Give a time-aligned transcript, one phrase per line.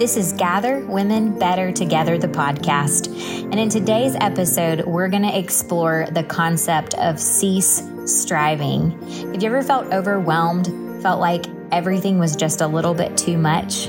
[0.00, 3.12] This is Gather Women Better Together, the podcast.
[3.42, 8.92] And in today's episode, we're going to explore the concept of cease striving.
[9.02, 10.68] Have you ever felt overwhelmed,
[11.02, 13.88] felt like everything was just a little bit too much?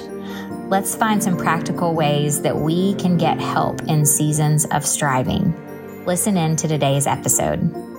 [0.67, 5.55] Let's find some practical ways that we can get help in seasons of striving.
[6.05, 7.90] Listen in to today's episode.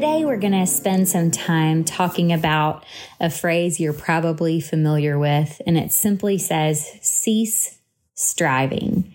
[0.00, 2.86] Today, we're going to spend some time talking about
[3.20, 7.78] a phrase you're probably familiar with, and it simply says, cease
[8.14, 9.14] striving.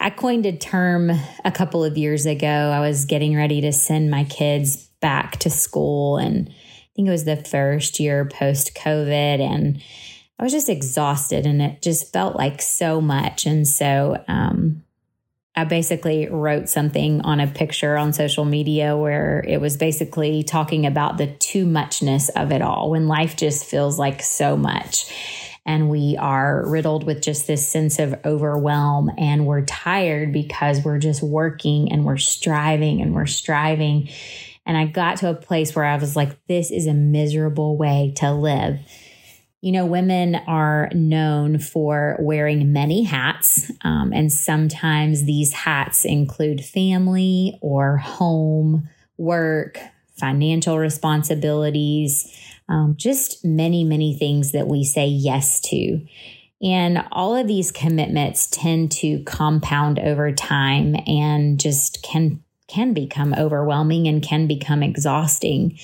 [0.00, 1.10] I coined a term
[1.44, 2.48] a couple of years ago.
[2.48, 7.10] I was getting ready to send my kids back to school, and I think it
[7.10, 9.82] was the first year post COVID, and
[10.38, 13.44] I was just exhausted, and it just felt like so much.
[13.44, 14.82] And so, um,
[15.56, 20.84] I basically wrote something on a picture on social media where it was basically talking
[20.84, 25.10] about the too muchness of it all when life just feels like so much.
[25.64, 30.98] And we are riddled with just this sense of overwhelm and we're tired because we're
[30.98, 34.10] just working and we're striving and we're striving.
[34.66, 38.12] And I got to a place where I was like, this is a miserable way
[38.16, 38.78] to live.
[39.66, 46.64] You know, women are known for wearing many hats, um, and sometimes these hats include
[46.64, 49.80] family or home, work,
[50.20, 52.32] financial responsibilities,
[52.68, 56.00] um, just many, many things that we say yes to.
[56.62, 63.32] And all of these commitments tend to compound over time and just can can become
[63.34, 65.78] overwhelming and can become exhausting.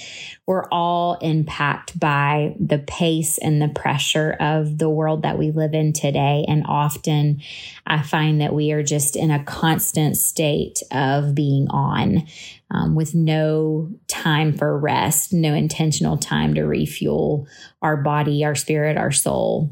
[0.47, 5.75] We're all impacted by the pace and the pressure of the world that we live
[5.75, 6.45] in today.
[6.49, 7.41] And often
[7.87, 12.27] I find that we are just in a constant state of being on
[12.71, 17.47] um, with no time for rest, no intentional time to refuel
[17.81, 19.71] our body, our spirit, our soul.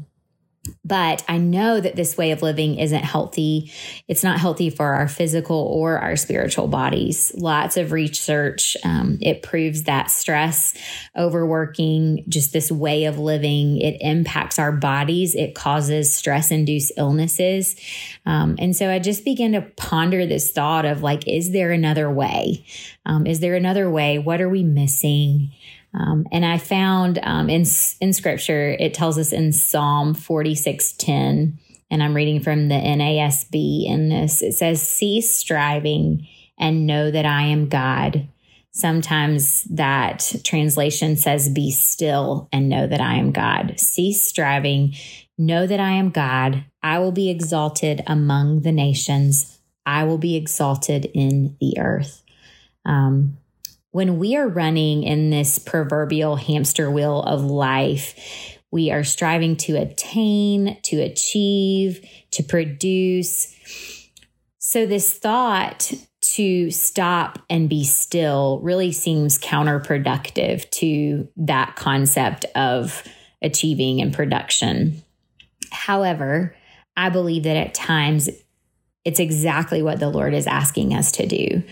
[0.85, 3.71] But I know that this way of living isn't healthy.
[4.07, 7.31] It's not healthy for our physical or our spiritual bodies.
[7.35, 10.75] Lots of research, um, it proves that stress,
[11.17, 15.33] overworking, just this way of living, it impacts our bodies.
[15.33, 17.75] It causes stress induced illnesses.
[18.27, 22.11] Um, and so I just began to ponder this thought of like, is there another
[22.11, 22.65] way?
[23.05, 24.19] Um, is there another way?
[24.19, 25.53] What are we missing?
[25.93, 27.65] Um, and I found um, in
[27.99, 31.59] in Scripture it tells us in Psalm forty six ten,
[31.89, 34.41] and I'm reading from the NASB in this.
[34.41, 38.27] It says, "Cease striving and know that I am God."
[38.73, 44.93] Sometimes that translation says, "Be still and know that I am God." Cease striving,
[45.37, 46.63] know that I am God.
[46.81, 49.59] I will be exalted among the nations.
[49.85, 52.23] I will be exalted in the earth.
[52.85, 53.37] Um,
[53.91, 59.75] when we are running in this proverbial hamster wheel of life, we are striving to
[59.75, 63.53] attain, to achieve, to produce.
[64.59, 65.91] So, this thought
[66.21, 73.03] to stop and be still really seems counterproductive to that concept of
[73.41, 75.01] achieving and production.
[75.71, 76.55] However,
[76.95, 78.29] I believe that at times
[79.03, 81.63] it's exactly what the Lord is asking us to do.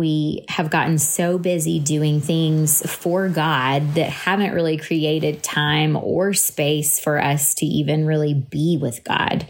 [0.00, 6.32] We have gotten so busy doing things for God that haven't really created time or
[6.32, 9.46] space for us to even really be with God.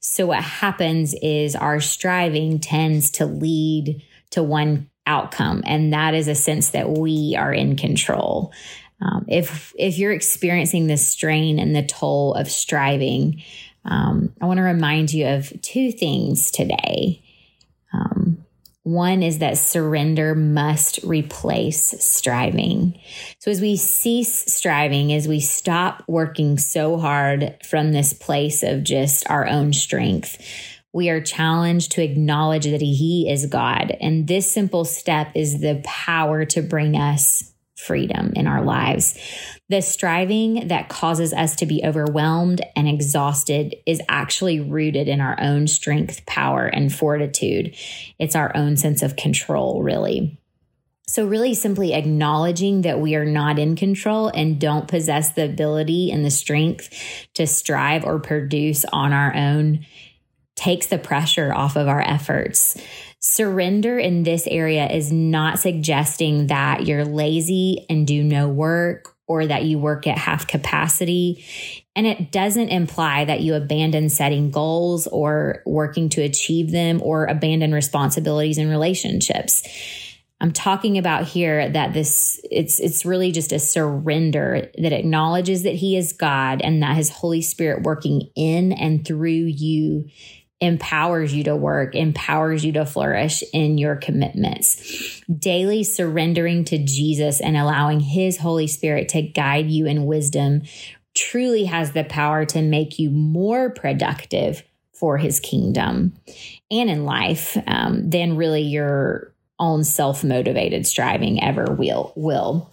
[0.00, 6.26] So, what happens is our striving tends to lead to one outcome, and that is
[6.26, 8.52] a sense that we are in control.
[9.00, 13.40] Um, if if you're experiencing the strain and the toll of striving,
[13.84, 17.22] um, I want to remind you of two things today.
[17.94, 18.31] Um,
[18.84, 22.98] one is that surrender must replace striving.
[23.38, 28.82] So, as we cease striving, as we stop working so hard from this place of
[28.82, 30.36] just our own strength,
[30.92, 33.96] we are challenged to acknowledge that He is God.
[34.00, 37.51] And this simple step is the power to bring us
[37.82, 39.18] freedom in our lives.
[39.68, 45.38] The striving that causes us to be overwhelmed and exhausted is actually rooted in our
[45.40, 47.74] own strength, power, and fortitude.
[48.18, 50.38] It's our own sense of control, really.
[51.08, 56.10] So, really simply acknowledging that we are not in control and don't possess the ability
[56.10, 56.88] and the strength
[57.34, 59.84] to strive or produce on our own
[60.54, 62.80] takes the pressure off of our efforts.
[63.24, 69.46] Surrender in this area is not suggesting that you're lazy and do no work or
[69.46, 71.44] that you work at half capacity.
[71.94, 77.26] And it doesn't imply that you abandon setting goals or working to achieve them or
[77.26, 79.62] abandon responsibilities and relationships.
[80.40, 85.76] I'm talking about here that this it's it's really just a surrender that acknowledges that
[85.76, 90.10] he is God and that his Holy Spirit working in and through you
[90.62, 95.20] empowers you to work, empowers you to flourish in your commitments.
[95.26, 100.62] Daily surrendering to Jesus and allowing his Holy Spirit to guide you in wisdom
[101.14, 104.62] truly has the power to make you more productive
[104.94, 106.14] for his kingdom
[106.70, 112.12] and in life um, than really your own self motivated striving ever will.
[112.14, 112.70] will.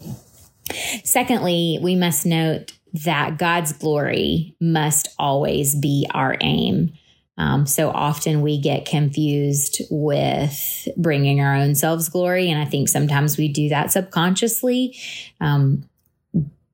[1.03, 6.94] Secondly, we must note that God's glory must always be our aim.
[7.39, 12.51] Um, so often we get confused with bringing our own selves glory.
[12.51, 14.95] And I think sometimes we do that subconsciously.
[15.39, 15.86] Um,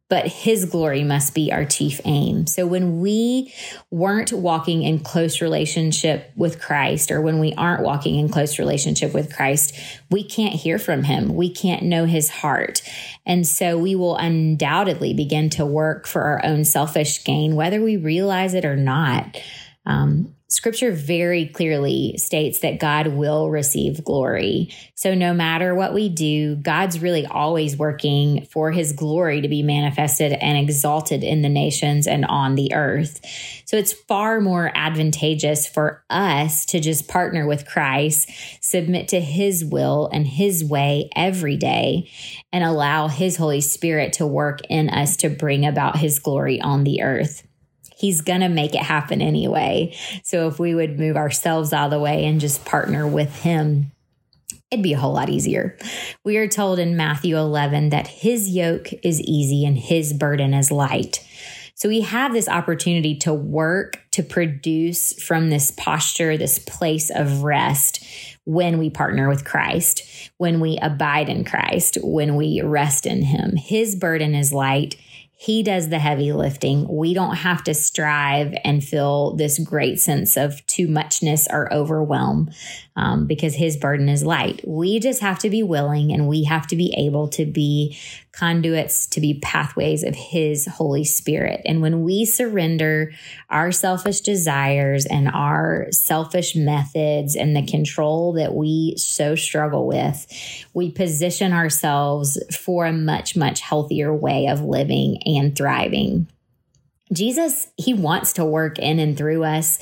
[0.08, 2.46] but his glory must be our chief aim.
[2.46, 3.52] So when we
[3.90, 9.16] weren't walking in close relationship with Christ, or when we aren't walking in close relationship
[9.16, 9.76] with Christ,
[10.12, 11.36] we can't hear from him.
[11.36, 12.84] We can't know his heart.
[13.26, 17.98] And so we will undoubtedly begin to work for our own selfish gain, whether we
[17.98, 19.38] realize it or not.
[19.86, 24.70] Um, scripture very clearly states that God will receive glory.
[24.94, 29.64] So no matter what we do, God's really always working for his glory to be
[29.64, 33.20] manifested and exalted in the nations and on the earth.
[33.66, 38.30] So it's far more advantageous for us to just partner with Christ,
[38.62, 42.10] submit to his will and his way every day,
[42.54, 46.84] and allow his Holy Spirit to work in us to bring about his glory on
[46.84, 47.44] the earth
[47.96, 49.96] he's going to make it happen anyway.
[50.24, 53.92] So if we would move ourselves out of the way and just partner with him,
[54.72, 55.78] it'd be a whole lot easier.
[56.24, 60.72] We are told in Matthew 11 that his yoke is easy and his burden is
[60.72, 61.26] light.
[61.78, 67.44] So we have this opportunity to work to produce from this posture, this place of
[67.44, 68.02] rest
[68.46, 70.04] when we partner with Christ,
[70.38, 73.58] when we abide in Christ, when we rest in him.
[73.58, 74.96] His burden is light
[75.38, 76.88] he does the heavy lifting.
[76.88, 82.52] We don't have to strive and feel this great sense of too muchness or overwhelm
[82.96, 84.66] um, because his burden is light.
[84.66, 87.98] We just have to be willing and we have to be able to be
[88.36, 91.62] conduits, to be pathways of his Holy Spirit.
[91.66, 93.12] And when we surrender
[93.50, 100.28] our selfish desires and our selfish methods and the control that we so struggle with,
[100.74, 106.28] we position ourselves for a much, much healthier way of living and thriving.
[107.14, 109.78] Jesus, he wants to work in and through us.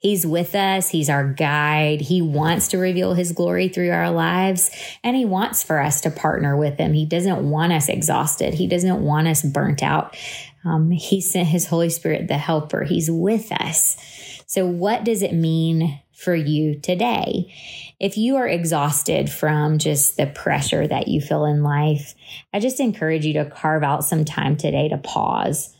[0.00, 0.88] He's with us.
[0.88, 2.00] He's our guide.
[2.00, 4.70] He wants to reveal his glory through our lives
[5.04, 6.92] and he wants for us to partner with him.
[6.92, 8.54] He doesn't want us exhausted.
[8.54, 10.16] He doesn't want us burnt out.
[10.64, 12.82] Um, he sent his Holy Spirit, the helper.
[12.82, 13.96] He's with us.
[14.46, 17.54] So what does it mean for you today?
[18.00, 22.14] If you are exhausted from just the pressure that you feel in life,
[22.52, 25.73] I just encourage you to carve out some time today to pause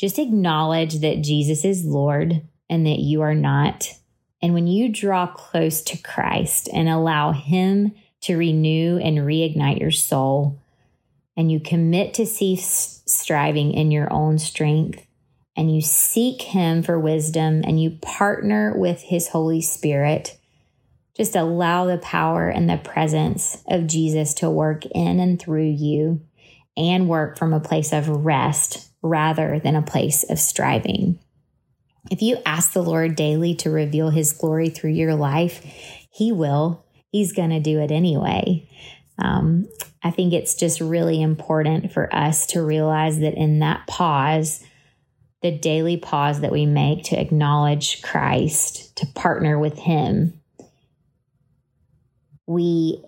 [0.00, 3.92] just acknowledge that Jesus is Lord and that you are not.
[4.40, 7.92] And when you draw close to Christ and allow Him
[8.22, 10.58] to renew and reignite your soul,
[11.36, 15.06] and you commit to cease striving in your own strength,
[15.54, 20.38] and you seek Him for wisdom, and you partner with His Holy Spirit,
[21.14, 26.22] just allow the power and the presence of Jesus to work in and through you
[26.74, 31.18] and work from a place of rest rather than a place of striving.
[32.10, 35.62] If you ask the Lord daily to reveal his glory through your life,
[36.10, 36.84] he will.
[37.10, 38.68] He's going to do it anyway.
[39.18, 39.68] Um,
[40.02, 44.64] I think it's just really important for us to realize that in that pause,
[45.42, 50.40] the daily pause that we make to acknowledge Christ, to partner with Him,
[52.46, 53.02] we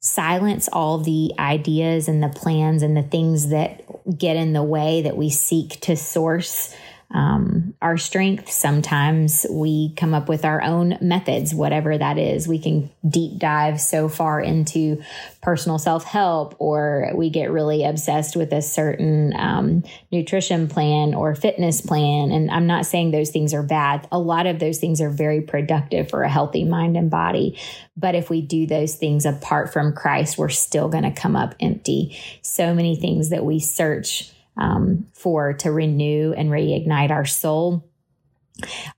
[0.00, 3.84] silence all the ideas and the plans and the things that
[4.18, 6.74] get in the way that we seek to source
[7.12, 8.50] um, our strength.
[8.50, 12.46] Sometimes we come up with our own methods, whatever that is.
[12.46, 15.02] We can deep dive so far into
[15.42, 21.34] personal self help, or we get really obsessed with a certain um, nutrition plan or
[21.34, 22.30] fitness plan.
[22.30, 24.06] And I'm not saying those things are bad.
[24.12, 27.58] A lot of those things are very productive for a healthy mind and body.
[27.96, 31.56] But if we do those things apart from Christ, we're still going to come up
[31.60, 32.18] empty.
[32.42, 37.90] So many things that we search um, for to renew and reignite our soul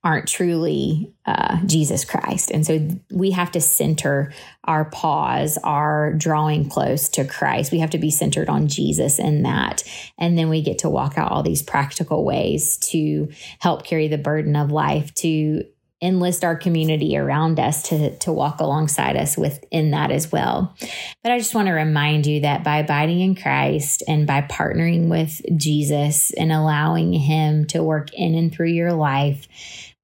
[0.02, 2.50] aren't truly uh, Jesus Christ.
[2.50, 4.32] And so we have to center
[4.64, 7.72] our pause, our drawing close to Christ.
[7.72, 9.84] We have to be centered on Jesus in that.
[10.18, 13.30] And then we get to walk out all these practical ways to
[13.60, 15.64] help carry the burden of life, to
[16.02, 20.74] enlist our community around us to, to walk alongside us within that as well.
[21.22, 25.08] But I just want to remind you that by abiding in Christ and by partnering
[25.08, 29.46] with Jesus and allowing Him to work in and through your life,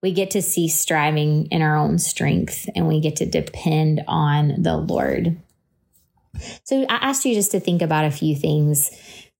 [0.00, 4.62] we get to cease striving in our own strength and we get to depend on
[4.62, 5.36] the Lord.
[6.62, 8.90] So I asked you just to think about a few things.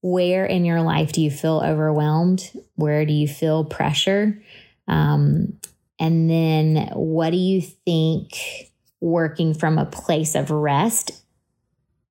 [0.01, 2.51] Where in your life do you feel overwhelmed?
[2.75, 4.43] Where do you feel pressure?
[4.87, 5.59] Um,
[5.99, 11.11] and then what do you think working from a place of rest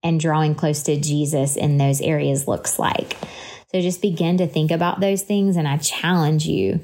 [0.03, 3.17] and drawing close to Jesus in those areas looks like?
[3.71, 5.57] So just begin to think about those things.
[5.57, 6.81] And I challenge you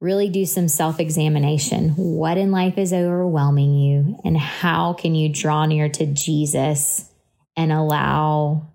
[0.00, 1.90] really do some self examination.
[1.90, 7.10] What in life is overwhelming you, and how can you draw near to Jesus
[7.56, 8.68] and allow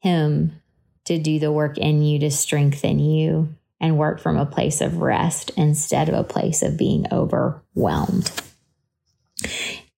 [0.00, 0.60] Him
[1.06, 4.98] to do the work in you to strengthen you and work from a place of
[4.98, 8.30] rest instead of a place of being overwhelmed?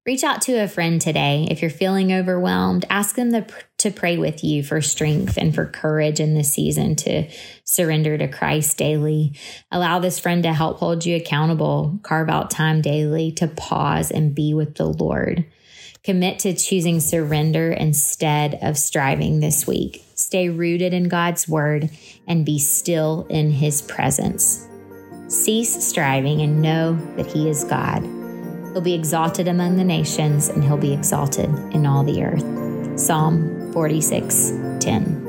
[0.05, 1.47] Reach out to a friend today.
[1.49, 3.47] If you're feeling overwhelmed, ask them to,
[3.79, 7.29] to pray with you for strength and for courage in this season to
[7.63, 9.37] surrender to Christ daily.
[9.71, 12.01] Allow this friend to help hold you accountable.
[12.03, 15.45] Carve out time daily to pause and be with the Lord.
[16.05, 20.05] Commit to choosing surrender instead of striving this week.
[20.17, 21.91] Stay rooted in God's word
[22.27, 24.67] and be still in his presence.
[25.29, 28.03] Cease striving and know that he is God.
[28.73, 32.99] He'll be exalted among the nations, and he'll be exalted in all the earth.
[32.99, 35.21] Psalm 46 10.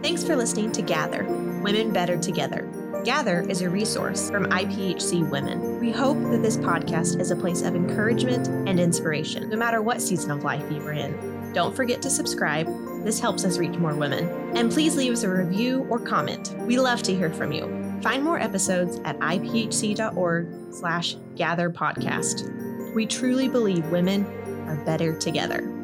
[0.00, 2.68] Thanks for listening to Gather Women Better Together.
[3.06, 5.78] Gather is a resource from IPHC Women.
[5.78, 10.02] We hope that this podcast is a place of encouragement and inspiration, no matter what
[10.02, 11.52] season of life you are in.
[11.52, 12.66] Don't forget to subscribe.
[13.04, 14.28] This helps us reach more women.
[14.56, 16.56] And please leave us a review or comment.
[16.62, 18.00] We love to hear from you.
[18.02, 22.92] Find more episodes at iphc.org slash gather podcast.
[22.92, 24.26] We truly believe women
[24.66, 25.75] are better together.